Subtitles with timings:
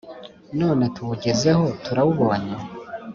[0.59, 2.55] none tuwugezeho, turawubonye!»